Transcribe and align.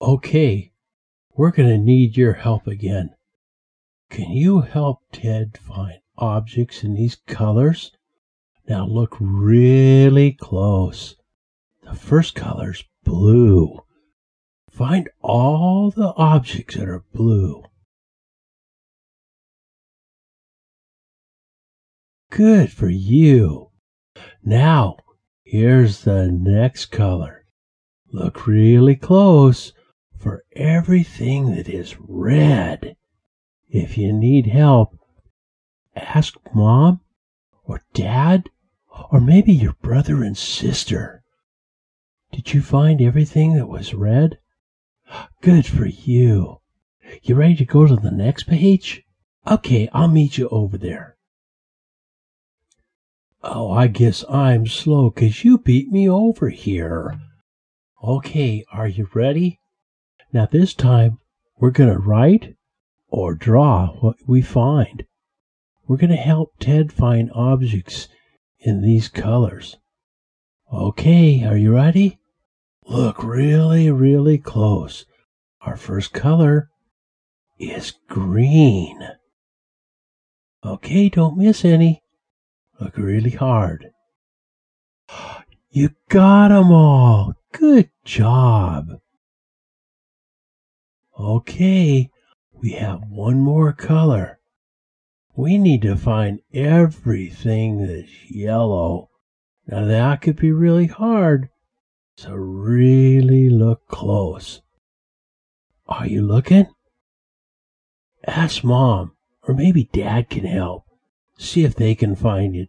Okay, 0.00 0.72
we're 1.34 1.50
going 1.50 1.70
to 1.70 1.78
need 1.78 2.18
your 2.18 2.34
help 2.34 2.66
again. 2.66 3.14
Can 4.10 4.30
you 4.30 4.60
help 4.60 5.00
Ted 5.10 5.56
find 5.56 6.00
objects 6.18 6.84
in 6.84 6.94
these 6.94 7.16
colors? 7.26 7.92
Now 8.68 8.84
look 8.84 9.16
really 9.18 10.32
close. 10.32 11.16
The 11.82 11.94
first 11.94 12.34
color's 12.34 12.84
blue. 13.04 13.84
Find 14.70 15.08
all 15.22 15.90
the 15.90 16.12
objects 16.16 16.74
that 16.74 16.88
are 16.88 17.04
blue. 17.14 17.64
Good 22.30 22.70
for 22.70 22.90
you. 22.90 23.70
Now, 24.44 24.98
here's 25.42 26.02
the 26.02 26.30
next 26.30 26.86
color. 26.86 27.46
Look 28.12 28.46
really 28.46 28.94
close 28.94 29.72
everything 30.56 31.54
that 31.54 31.68
is 31.68 31.96
red. 32.00 32.96
If 33.68 33.98
you 33.98 34.12
need 34.12 34.46
help, 34.46 34.98
ask 35.94 36.34
mom 36.54 37.00
or 37.64 37.82
dad 37.92 38.48
or 39.10 39.20
maybe 39.20 39.52
your 39.52 39.74
brother 39.74 40.22
and 40.22 40.36
sister. 40.36 41.22
Did 42.32 42.54
you 42.54 42.62
find 42.62 43.00
everything 43.00 43.54
that 43.54 43.68
was 43.68 43.94
red? 43.94 44.38
Good 45.42 45.66
for 45.66 45.86
you. 45.86 46.60
You 47.22 47.34
ready 47.34 47.54
to 47.56 47.64
go 47.64 47.86
to 47.86 47.96
the 47.96 48.10
next 48.10 48.44
page? 48.44 49.04
Okay, 49.46 49.88
I'll 49.92 50.08
meet 50.08 50.38
you 50.38 50.48
over 50.48 50.76
there. 50.76 51.16
Oh, 53.42 53.70
I 53.70 53.86
guess 53.86 54.24
I'm 54.28 54.66
slow 54.66 55.10
'cause 55.10 55.44
you 55.44 55.58
beat 55.58 55.92
me 55.92 56.08
over 56.08 56.48
here. 56.48 57.20
Okay, 58.02 58.64
are 58.72 58.88
you 58.88 59.08
ready? 59.14 59.60
Now 60.36 60.44
this 60.44 60.74
time 60.74 61.18
we're 61.56 61.70
going 61.70 61.88
to 61.88 61.98
write 61.98 62.56
or 63.08 63.34
draw 63.34 63.94
what 64.00 64.16
we 64.26 64.42
find. 64.42 65.06
We're 65.88 65.96
going 65.96 66.10
to 66.10 66.16
help 66.16 66.58
Ted 66.60 66.92
find 66.92 67.30
objects 67.32 68.08
in 68.58 68.82
these 68.82 69.08
colors. 69.08 69.78
Okay, 70.70 71.42
are 71.42 71.56
you 71.56 71.74
ready? 71.74 72.18
Look 72.84 73.24
really, 73.24 73.90
really 73.90 74.36
close. 74.36 75.06
Our 75.62 75.74
first 75.74 76.12
color 76.12 76.68
is 77.58 77.94
green. 78.06 79.08
Okay, 80.62 81.08
don't 81.08 81.38
miss 81.38 81.64
any. 81.64 82.02
Look 82.78 82.98
really 82.98 83.30
hard. 83.30 83.86
You 85.70 85.90
got 86.10 86.52
'em 86.52 86.72
all. 86.72 87.34
Good 87.52 87.90
job. 88.04 89.00
Okay, 91.18 92.10
we 92.52 92.72
have 92.72 93.08
one 93.08 93.40
more 93.40 93.72
color. 93.72 94.38
We 95.34 95.56
need 95.56 95.82
to 95.82 95.96
find 95.96 96.40
everything 96.52 97.86
that's 97.86 98.30
yellow. 98.30 99.08
Now 99.66 99.86
that 99.86 100.20
could 100.20 100.36
be 100.36 100.52
really 100.52 100.86
hard, 100.86 101.48
so 102.16 102.32
really 102.32 103.48
look 103.48 103.88
close. 103.88 104.60
Are 105.86 106.06
you 106.06 106.20
looking? 106.20 106.66
Ask 108.26 108.62
mom, 108.62 109.12
or 109.42 109.54
maybe 109.54 109.88
dad 109.92 110.28
can 110.28 110.44
help. 110.44 110.84
See 111.38 111.64
if 111.64 111.74
they 111.74 111.94
can 111.94 112.14
find 112.14 112.54
it 112.54 112.68